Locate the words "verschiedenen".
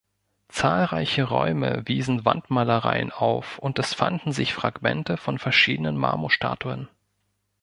5.37-5.95